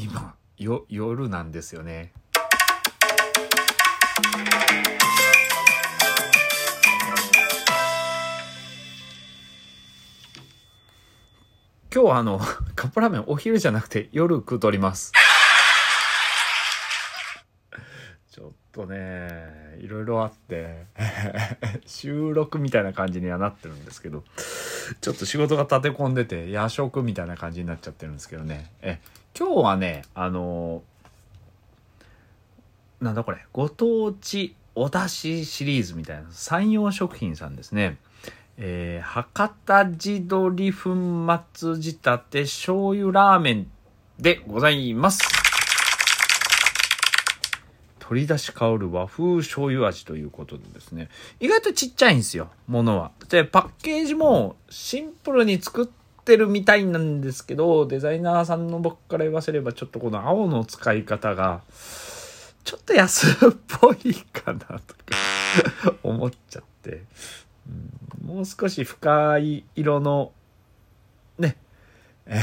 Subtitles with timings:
[0.00, 2.12] 今よ夜なんですよね。
[11.92, 12.38] 今日はあの
[12.76, 15.12] カップラーメンお昼じゃなくて夜食うとります。
[18.30, 20.86] ちょっとねいろいろあって
[21.86, 24.22] 収録みたいな感じにはなってるんですけど
[25.00, 28.70] ちょっと仕事が立て込んでて夜食みたいな感じになっちゃってるんですけどね。
[28.80, 29.00] え
[29.38, 30.82] 今日はねあの
[33.00, 37.98] なんだこれご当地お出汁シリーズみたいな山陽食品さんですね
[38.60, 40.96] えー、博多地鶏粉
[41.54, 43.70] 末仕立て醤油ラーメン
[44.18, 45.20] でございます。
[48.00, 51.08] 取り出し香る和風醤油味ということでですね。
[51.38, 53.12] 意外とちっちゃいんですよ、ものは。
[53.28, 55.86] で、パッケージもシンプルに作っ
[56.28, 61.62] てるみたいなんですけど、デザイナーさんの僕から言わせればちょっとこの青の使い方が、
[62.64, 64.78] ちょっと安っぽいかなとか
[66.02, 67.02] 思っちゃって。
[68.22, 70.32] うん、もう少し深い色の
[71.38, 71.56] ね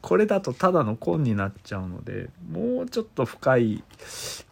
[0.00, 3.84] これだとただの紺になっちゃうのでもうちょっと深い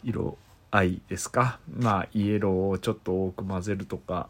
[0.02, 0.36] 色
[0.72, 4.28] 合いですかまあイエローをちょっと多く混ぜるとか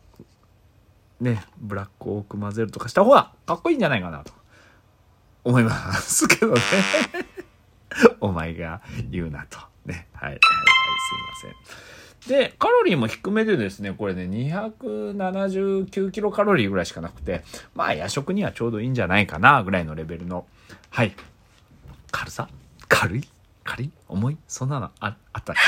[1.21, 4.33] ねブラックを多く混ぜるとかした方がかっこいいんじゃないかなと。
[5.43, 6.61] 思いますけどね。
[8.21, 9.59] お前が言うなと。
[9.87, 10.07] ね。
[10.13, 10.29] はい。
[10.29, 10.41] はいはい
[11.11, 11.57] すいま
[12.29, 12.39] せん。
[12.39, 17.43] で、カロリーも低めでですね、これね、279キロカロリーぐらいしかなくて、
[17.75, 20.47] まあ夜食にはちょうどいいんじゃないかな、ぐらいのレベルの、
[20.91, 21.15] はい。
[22.11, 22.48] 軽さ？
[22.89, 23.29] 軽い？
[23.65, 23.91] 軽い？
[24.09, 24.37] 重い？
[24.47, 25.61] そんなのああったっけ？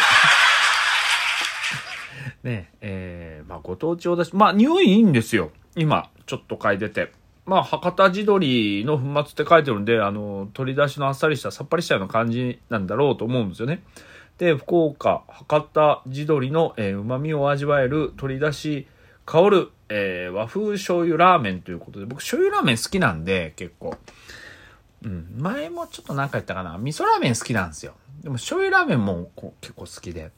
[2.43, 5.51] ねえ、ー、まあご当地おだし、まあ匂いいいんですよ。
[5.77, 7.13] 今、ちょっと嗅いでて。
[7.45, 13.83] まあ、博多地鶏の粉末って書いてるんで、あの、取り出しのあっさりした、さっぱりしたような感じなんだろうと思うんですよね。
[14.39, 18.87] で、福岡、博多地鶏の、えー、旨味を味わえる取り出し
[19.25, 23.97] 香る、えー、和風醤油ラーメンということで、僕醤油ラーメン好きなんで、結構。
[25.05, 25.35] うん。
[25.39, 26.79] 前もちょっと何か言ったかな。
[26.79, 27.95] 味噌ラーメン好きなんですよ。
[28.23, 30.31] でも醤油ラーメンもこう結構好きで。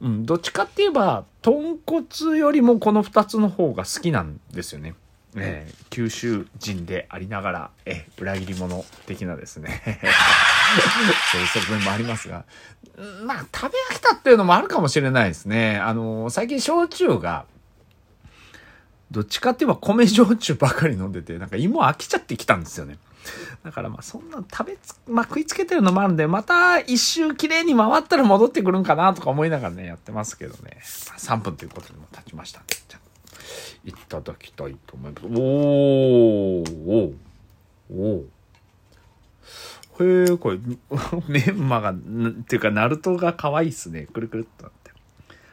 [0.00, 0.26] うん。
[0.26, 4.94] どっちかって言えば、豚骨よりもこの二つの方が好きなんですよね。
[5.36, 9.80] えー、九州人でありながら、えー、裏切り者的なですね。
[11.30, 12.44] そういう側面もありますが。
[13.24, 15.78] まあ、食べ飽きたっていうのもあるかもしれないですね。
[15.78, 17.46] あの、最近焼酎が、
[19.10, 22.98] どっちかって言えば米焼酎ばかり飲んでて、なんか胃も飽きちゃってきたんですよね。
[23.64, 30.78] だからまあそんな食べつ、まあ食いつけてるのもあるんで、また一周綺麗に回ったら戻ってくるんかなとか思いながらね、やってますけどね。
[31.08, 33.00] まあ、3分ということにも経ちましたんで、じゃ
[33.84, 35.26] いただきたいと思います。
[35.26, 35.34] おー、
[36.86, 37.14] お、
[37.90, 38.24] おー。
[40.02, 40.58] へえ、これ、
[41.28, 41.94] メンマが、っ
[42.46, 44.06] ていうか、ナルトが可愛いっすね。
[44.06, 44.92] くるくるっとなって。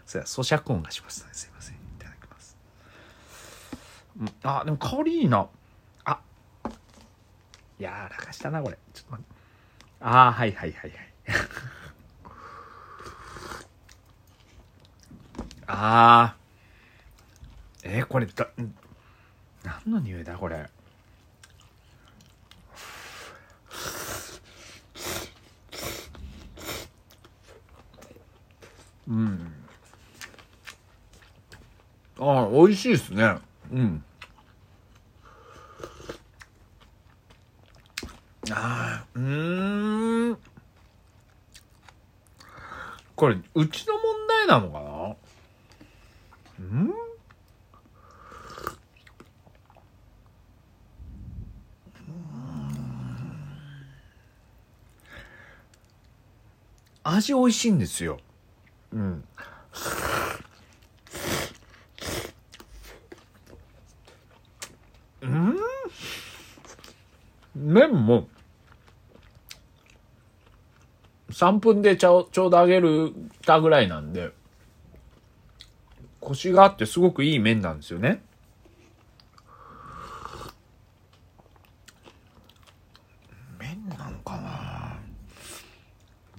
[0.05, 1.29] それは咀嚼音がしますね。
[1.33, 1.75] すいません。
[1.75, 2.57] いただきます。
[4.43, 5.47] あ、でも香りいいな。
[7.79, 8.77] あ、柔らかしたな、これ。
[8.93, 9.35] ちょっと待って。
[9.99, 10.99] あはいはいはいはい。
[15.67, 16.35] ああ。
[17.83, 18.47] えー、これだ、
[19.63, 20.69] 何の匂いだ、これ。
[29.07, 29.53] うん。
[32.19, 33.37] ああ、美味しいですね。
[33.71, 34.03] うん。
[38.53, 40.37] ああ、うん。
[43.15, 45.15] これ、うちの問題なのかな？
[46.59, 46.93] うん？
[57.03, 58.19] 味美味しいんですよ。
[58.91, 59.23] うん。
[65.21, 65.57] うん？
[67.55, 68.27] 麺も、
[71.37, 73.13] 3分でちょちょうど揚げる
[73.45, 74.31] たぐらいなんで、
[76.19, 78.23] コシがあってすごくいい麺なんですよね。
[83.59, 84.97] 麺なのかな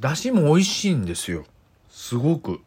[0.00, 1.44] だしも美味しいんですよ。
[1.88, 2.60] すごく。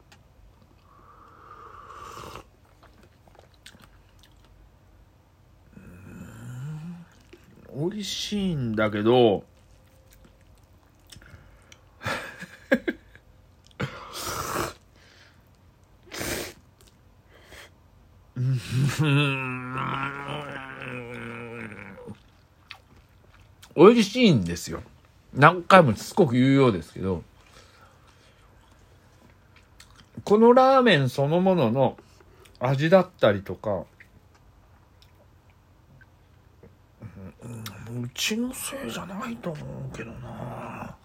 [7.75, 9.43] 美味しいんだけど、
[23.75, 24.81] 美味しいんですよ。
[25.33, 27.23] 何回もしつこく言うようですけど、
[30.23, 31.97] このラーメンそのものの
[32.59, 33.85] 味だったりとか、
[37.43, 39.61] うちのせいじゃないと思
[39.91, 40.95] うけどな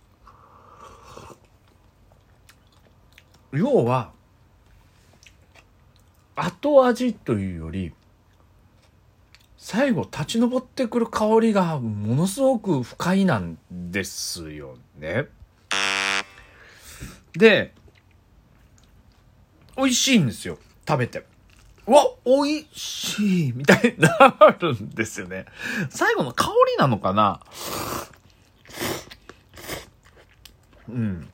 [3.52, 4.12] 要は
[6.36, 7.92] 後味というより
[9.56, 15.26] 最後立ち上ってくる香りがものすごく不快なんですよね。
[17.32, 17.74] で、
[19.76, 20.58] 美味しいんですよ。
[20.86, 21.26] 食べて。
[21.86, 25.46] うわ、美味しいみたいになるんですよね。
[25.90, 27.40] 最後の香りなのかな？
[30.88, 31.28] うん。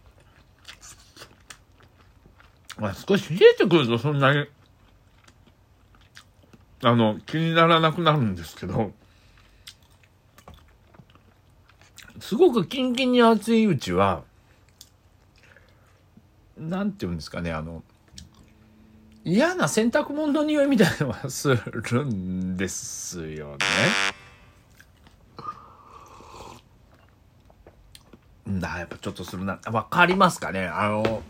[2.79, 4.47] まあ、少し冷えてくるとそんなに、
[6.85, 8.93] あの、気にならなくなるんですけど、
[12.21, 14.25] すごくキンキンに熱いうちは、
[16.57, 17.83] なんて言うんですかね、あの、
[19.25, 23.59] 嫌な洗濯物の匂いみたいなのがするんですよね。
[28.49, 29.61] だ、やっぱちょっとするな。
[29.71, 30.67] わかりますかね？
[30.67, 31.23] あの、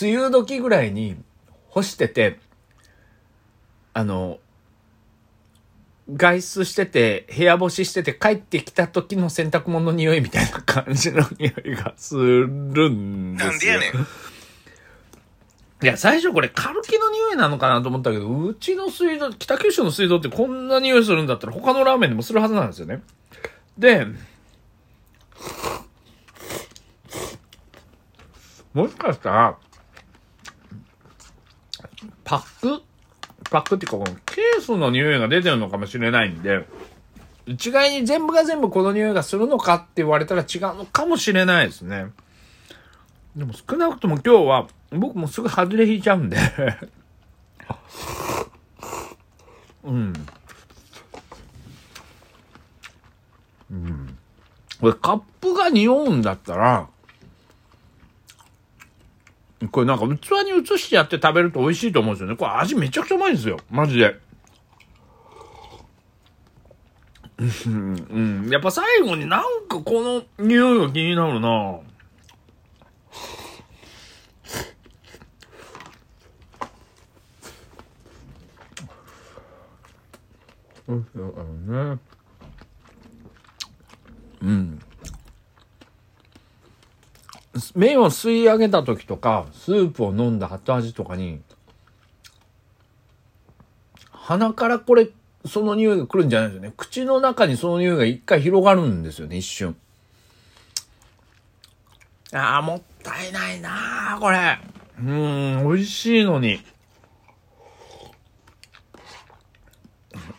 [0.00, 1.22] 梅雨時ぐらいに
[1.68, 2.40] 干してて、
[3.94, 4.38] あの、
[6.10, 12.48] 外出してて、部屋干ししてて帰ってきた時の洗濯物の匂いみたいな感じの匂いがする
[12.90, 13.50] んですよ。
[13.50, 14.06] なんでやねん。
[15.82, 23.02] いや、最初これカルキの匂いなのかなと思ったけど、うちの水道、北九州の水道ってこんな匂いするんだったら他のラーメンでもするはずなんですよね。
[23.76, 24.06] で、
[28.74, 29.58] もしかしたら、
[32.24, 32.82] パック
[33.52, 36.66] パックっていうか、このケースの匂いが出てるのかもしれないんで、
[37.44, 42.06] 一概に全部が全部この匂いがするのかって言われたら違うのかもしれないですね。
[43.36, 46.38] でも少なくとも今日は僕もすぐ外れ引いちゃうんで
[49.84, 50.12] うん。
[53.70, 54.18] うん。
[54.80, 56.88] これカップが匂うんだったら、
[59.70, 62.36] これなんか器に移してやって食べると美味しいと思うんですよね。
[62.36, 63.58] これ味めちゃくちゃうまいんですよ。
[63.70, 64.16] マジで。
[67.66, 71.80] うん、やっぱ最後になんかこの匂いが気になるな
[84.42, 84.80] うん
[87.74, 91.42] 麺を吸い上げた時とかスープを飲んだ後味とかに
[94.10, 95.08] 鼻からこれ
[95.44, 96.72] その匂いが来るんじゃないですよね。
[96.76, 99.76] 口の中にその匂いが一回広がるんですよね一瞬。
[102.32, 104.58] ああもったいないなあこれ。
[104.98, 106.60] うん美味しいのに。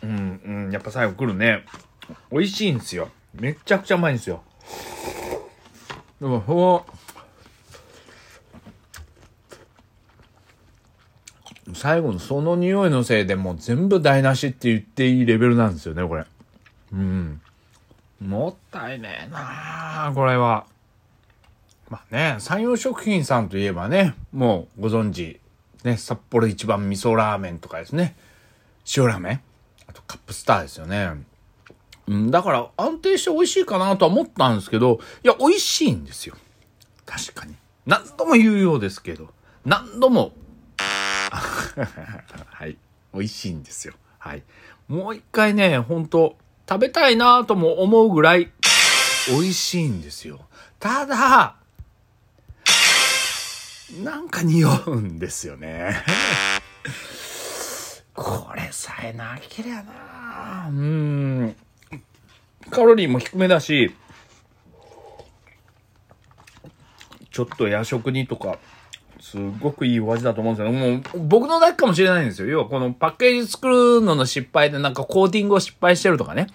[0.02, 1.64] うんうんやっぱ最後来るね。
[2.32, 3.10] 美味しいんですよ。
[3.34, 4.42] めちゃくちゃうまいんですよ。
[6.20, 7.03] でもそう
[11.84, 16.24] 最後のその匂いのせいでもう全部台無しって言っていいレベルなんですよね、これ。
[16.94, 17.42] うん。
[18.26, 20.64] もったいねえなあこれは。
[21.90, 25.40] まあね、山陽食品さんといえばね、もうご存知、
[25.82, 28.16] ね、札幌一番味噌ラーメンとかですね、
[28.96, 29.40] 塩ラーメン
[29.86, 31.10] あとカップスターですよね。
[32.06, 36.34] うん、だから安定して美味しいかなとは思ったんですけど、いや、美味しいんですよ。
[37.04, 37.54] 確かに。
[37.84, 39.28] 何度も言うようですけど、
[39.66, 40.32] 何度も
[42.46, 42.76] はい。
[43.12, 43.94] 美味しいんですよ。
[44.18, 44.42] はい。
[44.88, 46.36] もう一回ね、ほんと、
[46.68, 48.50] 食べたいなとも思うぐらい、
[49.28, 50.40] 美味しいんですよ。
[50.78, 51.56] ただ、
[54.02, 56.02] なんか匂うんですよね。
[58.14, 61.56] これさえなけりゃなうん。
[62.70, 63.94] カロリーも低めだし、
[67.30, 68.58] ちょっと夜食にとか
[69.24, 70.70] すごくいいお味だと思うんですよ。
[70.70, 72.48] もう、僕のだけかもしれないんですよ。
[72.48, 76.48] 要は、このパッケージ作るのの失敗でなんかコーティングを失敗してるとかね。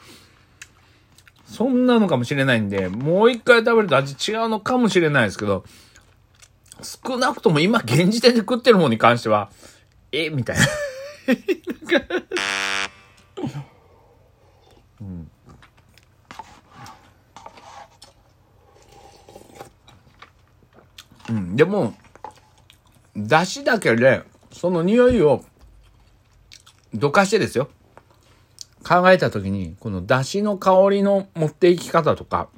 [1.47, 5.65] そんなのかもしれないんで、もう一回食べると味違うのかもしれないですけど、
[6.83, 9.49] 少なくとも今現時点で食ってるものに関しては、
[10.11, 10.29] え？
[10.29, 10.61] みたいな。
[15.01, 15.31] うん。
[21.29, 21.95] うん、でも、
[23.29, 25.45] 出汁だけで、その匂いを、
[26.93, 27.69] どかしてですよ。
[28.83, 32.49] 考えたときに、この出汁の香りの持っていき方とか、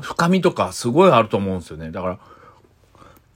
[0.00, 1.92] 深みとかすごいあると思うんですよね。
[1.92, 2.18] だから、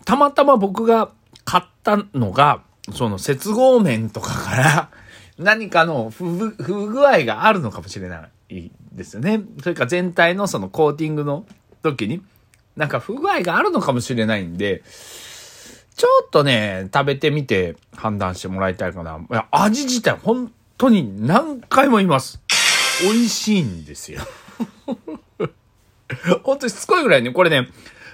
[0.04, 1.10] たまたま僕が
[1.44, 2.62] 買ったのが、
[2.92, 4.90] その接合面とかから
[5.38, 9.42] 何かの不具合があるのかもしれないですよね。
[9.62, 11.46] それか全体のそのコーティングの
[11.82, 12.22] 時に、
[12.76, 14.82] なんか不具合があるのかもしれないんで、
[15.98, 19.18] ちょっとね、食べてみて判断してもらいたいかな。
[19.18, 22.40] いや、味自体本当に何回も言います。
[23.02, 24.20] 美味しいんですよ。
[26.44, 27.68] 本当にしつこいぐらいね、これね、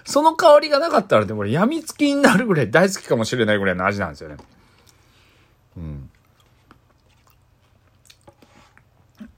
[0.07, 4.39] その香りがなかったらね、これ病みつきになるぐらい大好きかもしれないぐらいの味なんですよね。
[5.77, 6.11] うん。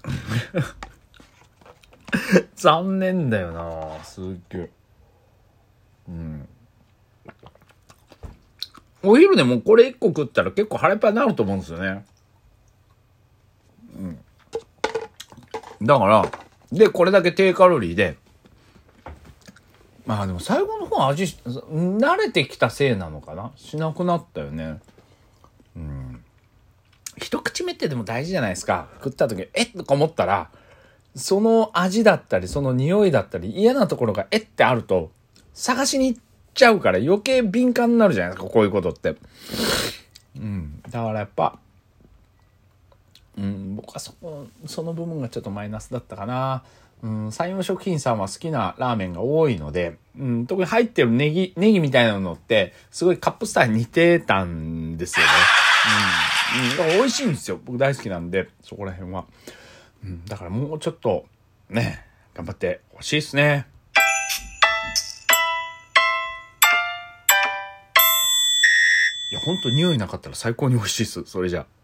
[2.55, 4.71] 残念だよなすっげえ。
[6.09, 6.49] うん。
[9.07, 12.05] お昼でもこれ1個食ったら結構腹いっぱいになると思うんですよね。
[13.97, 14.19] うん。
[15.87, 16.31] だから、
[16.73, 18.17] で、これだけ低カロリーで、
[20.05, 23.53] まあでも最後の方は味、慣れてきたせいなのかな？
[23.57, 24.81] しなくなったよね。
[25.77, 26.23] うん。
[27.19, 28.89] 一口目ってでも大事じゃないですか。
[29.03, 29.73] 食った時、えっ？
[29.73, 30.51] とか思ったら、
[31.15, 35.11] その味だったり、その匂いだったり、嫌なところがえってあると、
[35.55, 36.21] 探しに行っ
[36.57, 39.15] ちゃうから余計敏感になるじゃないですか、こういうことって。
[40.37, 40.81] うん。
[40.83, 41.59] だからやっぱ、
[43.37, 46.65] うん、僕はそこ、その部分がちょっとマイナスだったかな。
[47.03, 55.33] うん、山陽食品さんは好きなラーメンが多いので、うん、特に入ってるネギ、ネギみたいなのって、すごいカップスターに似てたんですよね。
[56.57, 56.65] うん。
[56.65, 57.61] うん、だから美味しいんですよ。
[57.63, 59.27] 僕大好きなんで、そこら辺は。
[60.03, 61.27] うん、だからもうちょっと、
[61.69, 63.67] ね、頑張ってほしいですね。
[69.47, 71.25] ほんと匂いなかったら最高に美味しいっす。
[71.25, 71.76] それじゃあ。